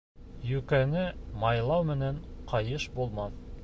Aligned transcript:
Йүкәне 0.51 1.03
майлау 1.45 1.87
менән 1.93 2.21
ҡайыш 2.55 2.93
булмаҫ. 2.99 3.43